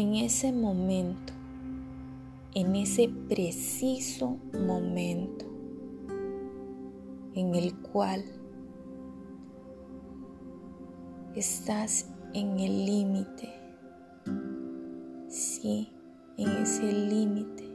en 0.00 0.14
ese 0.14 0.50
momento, 0.50 1.34
en 2.54 2.74
ese 2.74 3.10
preciso 3.28 4.38
momento 4.54 5.44
en 7.34 7.54
el 7.54 7.76
cual 7.80 8.24
estás 11.34 12.08
en 12.32 12.58
el 12.60 12.86
límite, 12.86 13.52
sí, 15.28 15.92
en 16.38 16.48
ese 16.48 16.90
límite 16.90 17.68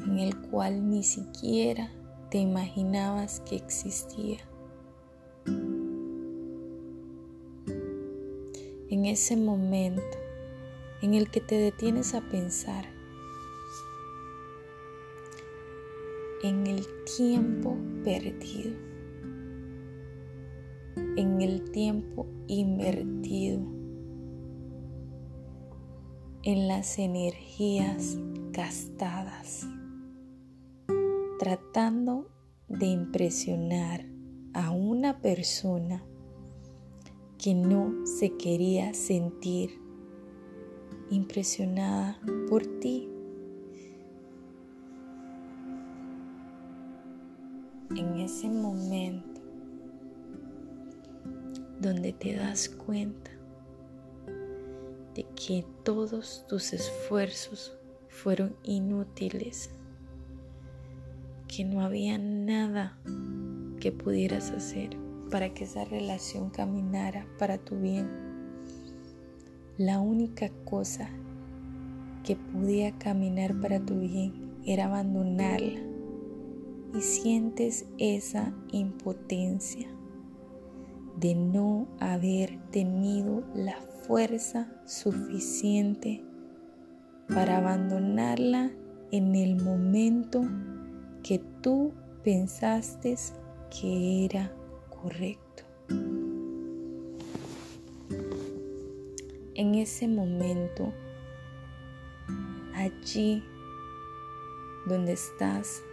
en 0.00 0.18
el 0.18 0.36
cual 0.50 0.90
ni 0.90 1.04
siquiera 1.04 1.88
te 2.30 2.38
imaginabas 2.38 3.38
que 3.40 3.54
existía. 3.54 4.40
En 8.90 9.06
ese 9.06 9.36
momento 9.36 10.21
en 11.02 11.14
el 11.14 11.30
que 11.30 11.40
te 11.40 11.56
detienes 11.56 12.14
a 12.14 12.20
pensar 12.20 12.84
en 16.42 16.66
el 16.66 16.86
tiempo 17.16 17.76
perdido, 18.04 18.72
en 21.16 21.40
el 21.40 21.70
tiempo 21.70 22.26
invertido, 22.46 23.60
en 26.44 26.68
las 26.68 26.98
energías 26.98 28.18
gastadas, 28.52 29.66
tratando 31.38 32.28
de 32.68 32.86
impresionar 32.86 34.06
a 34.52 34.70
una 34.70 35.20
persona 35.20 36.04
que 37.38 37.54
no 37.54 38.06
se 38.06 38.36
quería 38.36 38.94
sentir 38.94 39.81
impresionada 41.12 42.18
por 42.48 42.66
ti. 42.80 43.12
en 47.96 48.20
ese 48.20 48.48
momento 48.48 49.40
donde 51.80 52.12
te 52.12 52.34
das 52.34 52.68
cuenta 52.68 53.30
de 55.14 55.26
que 55.34 55.64
todos 55.82 56.46
tus 56.48 56.72
esfuerzos 56.72 57.76
fueron 58.08 58.56
inútiles, 58.62 59.70
que 61.48 61.64
no 61.64 61.82
había 61.82 62.18
nada 62.18 62.96
que 63.80 63.92
pudieras 63.92 64.50
hacer 64.52 64.96
para 65.30 65.52
que 65.52 65.64
esa 65.64 65.84
relación 65.84 66.50
caminara 66.50 67.26
para 67.38 67.58
tu 67.58 67.76
bien. 67.76 68.31
La 69.78 70.00
única 70.00 70.50
cosa 70.64 71.08
que 72.24 72.36
podía 72.36 72.92
caminar 72.98 73.58
para 73.58 73.80
tu 73.80 74.00
bien 74.00 74.52
era 74.66 74.84
abandonarla 74.84 75.80
y 76.94 77.00
sientes 77.00 77.86
esa 77.96 78.54
impotencia 78.70 79.88
de 81.18 81.34
no 81.34 81.88
haber 82.00 82.58
tenido 82.70 83.44
la 83.54 83.80
fuerza 84.06 84.70
suficiente 84.84 86.22
para 87.28 87.56
abandonarla 87.56 88.72
en 89.10 89.34
el 89.34 89.56
momento 89.62 90.42
que 91.22 91.40
tú 91.62 91.92
pensaste 92.22 93.16
que 93.70 94.26
era 94.26 94.52
correcto. 94.90 95.64
En 99.62 99.76
ese 99.76 100.08
momento, 100.08 100.92
allí 102.74 103.44
donde 104.88 105.12
estás 105.12 105.84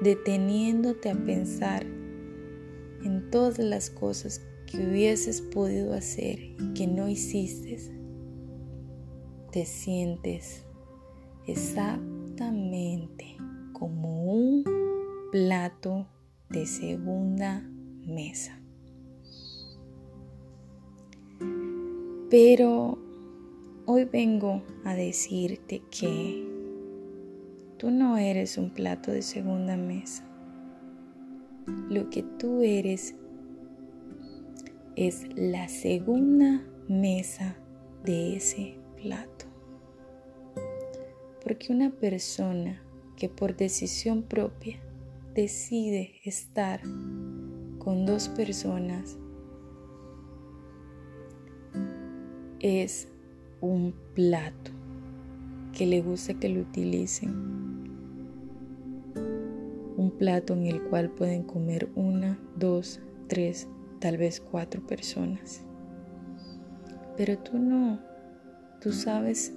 deteniéndote 0.00 1.10
a 1.10 1.14
pensar 1.14 1.84
en 1.84 3.28
todas 3.30 3.58
las 3.58 3.90
cosas 3.90 4.40
que 4.64 4.78
hubieses 4.78 5.42
podido 5.42 5.92
hacer 5.92 6.38
y 6.40 6.72
que 6.72 6.86
no 6.86 7.06
hiciste, 7.06 7.76
te 9.52 9.66
sientes 9.66 10.64
exactamente 11.46 13.36
como 13.74 14.24
un 14.24 14.64
plato 15.32 16.06
de 16.48 16.64
segunda 16.64 17.60
mesa. 17.60 18.58
Pero 22.30 22.98
hoy 23.86 24.04
vengo 24.04 24.62
a 24.84 24.94
decirte 24.94 25.82
que 25.90 26.56
Tú 27.78 27.90
no 27.90 28.16
eres 28.16 28.56
un 28.56 28.70
plato 28.70 29.12
de 29.12 29.20
segunda 29.20 29.76
mesa. 29.76 30.24
Lo 31.90 32.08
que 32.08 32.22
tú 32.22 32.62
eres 32.62 33.14
es 34.94 35.26
la 35.34 35.68
segunda 35.68 36.66
mesa 36.88 37.54
de 38.02 38.36
ese 38.36 38.78
plato. 38.96 39.44
Porque 41.44 41.70
una 41.70 41.90
persona 41.90 42.82
que 43.14 43.28
por 43.28 43.54
decisión 43.54 44.22
propia 44.22 44.78
decide 45.34 46.14
estar 46.24 46.80
con 47.78 48.06
dos 48.06 48.30
personas 48.30 49.18
es 52.66 53.08
un 53.60 53.94
plato 54.14 54.72
que 55.72 55.86
le 55.86 56.00
gusta 56.00 56.34
que 56.34 56.48
lo 56.48 56.62
utilicen 56.62 57.56
un 59.96 60.10
plato 60.10 60.52
en 60.52 60.66
el 60.66 60.82
cual 60.82 61.10
pueden 61.10 61.42
comer 61.42 61.88
una, 61.94 62.38
dos, 62.56 63.00
tres, 63.28 63.66
tal 63.98 64.18
vez 64.18 64.40
cuatro 64.40 64.86
personas. 64.86 65.62
Pero 67.16 67.38
tú 67.38 67.58
no, 67.58 67.98
tú 68.80 68.92
sabes 68.92 69.54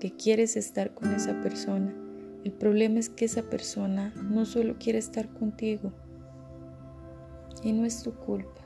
que 0.00 0.10
quieres 0.10 0.56
estar 0.56 0.94
con 0.94 1.12
esa 1.14 1.40
persona. 1.42 1.94
El 2.42 2.52
problema 2.52 2.98
es 2.98 3.10
que 3.10 3.26
esa 3.26 3.42
persona 3.42 4.12
no 4.30 4.46
solo 4.46 4.76
quiere 4.78 4.98
estar 4.98 5.28
contigo 5.28 5.92
y 7.62 7.72
no 7.72 7.84
es 7.84 8.02
tu 8.02 8.14
culpa. 8.14 8.61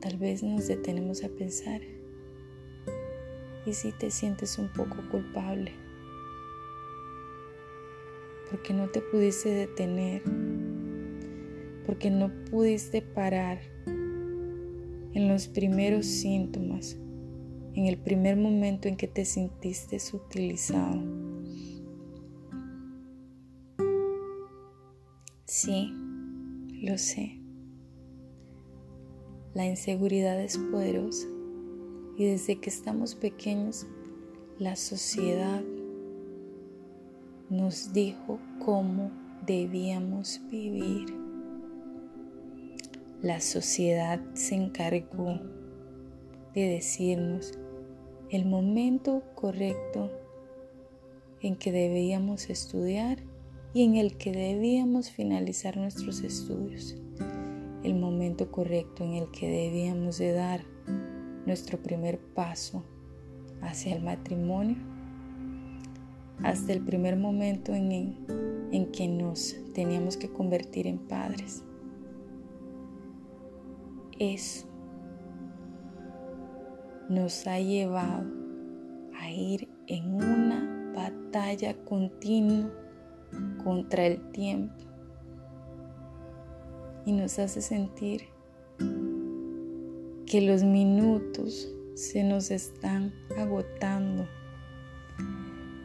Tal 0.00 0.16
vez 0.18 0.42
nos 0.42 0.68
detenemos 0.68 1.24
a 1.24 1.28
pensar 1.28 1.80
y 3.64 3.72
si 3.72 3.92
te 3.92 4.10
sientes 4.10 4.58
un 4.58 4.72
poco 4.72 4.96
culpable 5.10 5.72
porque 8.50 8.72
no 8.72 8.88
te 8.88 9.00
pudiste 9.00 9.50
detener, 9.50 10.22
porque 11.84 12.10
no 12.10 12.30
pudiste 12.50 13.02
parar 13.02 13.58
en 13.86 15.28
los 15.28 15.48
primeros 15.48 16.06
síntomas, 16.06 16.96
en 17.74 17.86
el 17.86 17.98
primer 17.98 18.36
momento 18.36 18.88
en 18.88 18.96
que 18.96 19.08
te 19.08 19.24
sentiste 19.24 19.98
utilizado. 20.12 21.02
Sí, 25.46 25.92
lo 26.82 26.98
sé. 26.98 27.40
La 29.56 29.64
inseguridad 29.64 30.38
es 30.38 30.58
poderosa 30.58 31.26
y 32.18 32.26
desde 32.26 32.60
que 32.60 32.68
estamos 32.68 33.14
pequeños, 33.14 33.86
la 34.58 34.76
sociedad 34.76 35.62
nos 37.48 37.94
dijo 37.94 38.38
cómo 38.62 39.10
debíamos 39.46 40.42
vivir. 40.50 41.06
La 43.22 43.40
sociedad 43.40 44.20
se 44.34 44.56
encargó 44.56 45.40
de 46.54 46.68
decirnos 46.68 47.58
el 48.28 48.44
momento 48.44 49.22
correcto 49.34 50.10
en 51.40 51.56
que 51.56 51.72
debíamos 51.72 52.50
estudiar 52.50 53.22
y 53.72 53.84
en 53.84 53.96
el 53.96 54.18
que 54.18 54.32
debíamos 54.32 55.10
finalizar 55.10 55.78
nuestros 55.78 56.20
estudios, 56.20 56.94
el 57.86 57.94
momento 57.94 58.50
correcto 58.50 59.04
en 59.04 59.12
el 59.12 59.30
que 59.30 59.48
debíamos 59.48 60.18
de 60.18 60.32
dar 60.32 60.64
nuestro 61.46 61.78
primer 61.78 62.18
paso 62.18 62.84
hacia 63.62 63.94
el 63.94 64.02
matrimonio 64.02 64.76
hasta 66.42 66.72
el 66.72 66.82
primer 66.82 67.16
momento 67.16 67.72
en, 67.72 67.92
en 68.72 68.90
que 68.90 69.06
nos 69.06 69.54
teníamos 69.72 70.16
que 70.16 70.28
convertir 70.28 70.88
en 70.88 70.98
padres. 70.98 71.62
Eso 74.18 74.66
nos 77.08 77.46
ha 77.46 77.60
llevado 77.60 78.26
a 79.20 79.30
ir 79.30 79.68
en 79.86 80.12
una 80.12 80.92
batalla 80.92 81.76
continua 81.84 82.68
contra 83.62 84.06
el 84.06 84.32
tiempo 84.32 84.85
y 87.06 87.12
nos 87.12 87.38
hace 87.38 87.62
sentir 87.62 88.28
que 90.26 90.42
los 90.42 90.64
minutos 90.64 91.72
se 91.94 92.24
nos 92.24 92.50
están 92.50 93.14
agotando, 93.38 94.26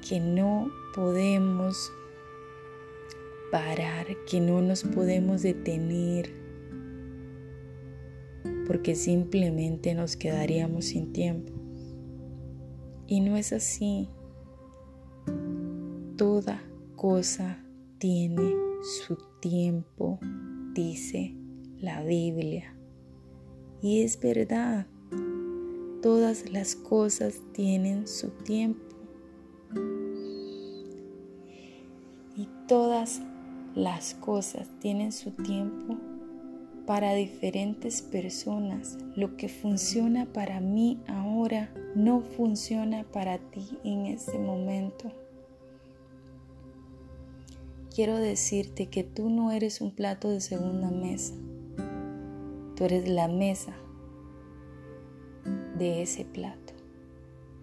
que 0.06 0.19
no 0.19 0.69
podemos 0.94 1.94
parar, 3.51 4.07
que 4.27 4.41
no 4.41 4.62
nos 4.62 4.83
podemos 4.83 5.44
detener, 5.44 6.33
porque 8.65 8.95
simplemente 8.95 9.94
nos 9.94 10.18
quedaríamos 10.18 10.85
sin 10.85 11.13
tiempo. 11.13 11.53
Y 13.06 13.19
no 13.21 13.38
es 13.38 13.53
así. 13.53 14.09
Toda 16.18 16.63
cosa 16.95 17.63
tiene 18.00 18.56
su 18.81 19.18
tiempo, 19.39 20.19
dice 20.73 21.35
la 21.79 22.03
Biblia. 22.03 22.75
Y 23.81 24.03
es 24.03 24.19
verdad, 24.19 24.88
todas 26.01 26.51
las 26.51 26.75
cosas 26.75 27.41
tienen 27.53 28.07
su 28.07 28.29
tiempo. 28.29 28.81
Y 32.38 32.47
todas 32.68 33.21
las 33.75 34.13
cosas 34.15 34.68
tienen 34.79 35.12
su 35.12 35.31
tiempo 35.31 35.97
para 36.85 37.13
diferentes 37.13 38.01
personas. 38.01 38.97
Lo 39.15 39.38
que 39.38 39.50
funciona 39.50 40.25
para 40.25 40.59
mí 40.59 41.00
ahora 41.07 41.73
no 41.95 42.21
funciona 42.21 43.03
para 43.03 43.38
ti 43.38 43.77
en 43.83 44.06
este 44.07 44.38
momento. 44.38 45.12
Quiero 47.93 48.15
decirte 48.15 48.88
que 48.88 49.03
tú 49.03 49.29
no 49.29 49.51
eres 49.51 49.81
un 49.81 49.91
plato 49.91 50.29
de 50.29 50.39
segunda 50.39 50.89
mesa. 50.89 51.33
Tú 52.77 52.85
eres 52.85 53.09
la 53.09 53.27
mesa 53.27 53.73
de 55.77 56.01
ese 56.01 56.23
plato. 56.23 56.71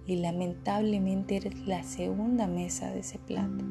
Y 0.05 0.17
lamentablemente 0.17 1.37
eres 1.37 1.67
la 1.67 1.83
segunda 1.83 2.47
mesa 2.47 2.91
de 2.91 3.01
ese 3.01 3.19
plato. 3.19 3.65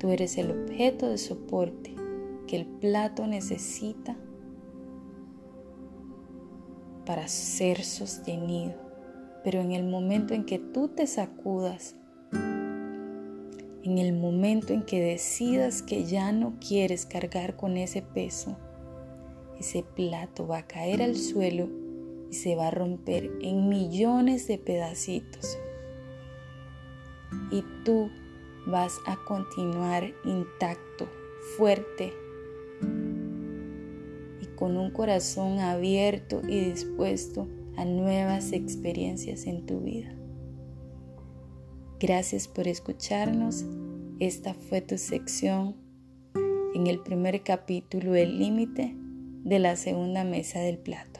Tú 0.00 0.10
eres 0.10 0.36
el 0.36 0.50
objeto 0.50 1.08
de 1.08 1.18
soporte 1.18 1.94
que 2.48 2.56
el 2.56 2.66
plato 2.66 3.28
necesita 3.28 4.16
para 7.04 7.28
ser 7.28 7.84
sostenido. 7.84 8.74
Pero 9.44 9.60
en 9.60 9.70
el 9.70 9.84
momento 9.84 10.34
en 10.34 10.44
que 10.44 10.58
tú 10.58 10.88
te 10.88 11.06
sacudas, 11.06 11.94
en 13.86 13.98
el 13.98 14.12
momento 14.12 14.72
en 14.72 14.82
que 14.82 15.00
decidas 15.00 15.80
que 15.80 16.04
ya 16.04 16.32
no 16.32 16.54
quieres 16.58 17.06
cargar 17.06 17.54
con 17.54 17.76
ese 17.76 18.02
peso, 18.02 18.56
ese 19.60 19.84
plato 19.84 20.48
va 20.48 20.58
a 20.58 20.66
caer 20.66 21.02
al 21.02 21.14
suelo 21.14 21.68
y 22.28 22.34
se 22.34 22.56
va 22.56 22.66
a 22.66 22.72
romper 22.72 23.30
en 23.40 23.68
millones 23.68 24.48
de 24.48 24.58
pedacitos. 24.58 25.56
Y 27.52 27.62
tú 27.84 28.10
vas 28.66 28.92
a 29.06 29.16
continuar 29.24 30.12
intacto, 30.24 31.08
fuerte 31.56 32.12
y 34.40 34.46
con 34.56 34.76
un 34.76 34.90
corazón 34.90 35.60
abierto 35.60 36.42
y 36.42 36.58
dispuesto 36.58 37.46
a 37.76 37.84
nuevas 37.84 38.50
experiencias 38.50 39.46
en 39.46 39.64
tu 39.64 39.78
vida. 39.78 40.15
Gracias 41.98 42.46
por 42.46 42.68
escucharnos. 42.68 43.64
Esta 44.20 44.52
fue 44.52 44.82
tu 44.82 44.98
sección 44.98 45.76
en 46.74 46.86
el 46.88 47.00
primer 47.00 47.42
capítulo 47.42 48.14
El 48.14 48.38
límite 48.38 48.94
de 48.94 49.58
la 49.58 49.76
segunda 49.76 50.22
mesa 50.22 50.60
del 50.60 50.76
plato. 50.76 51.15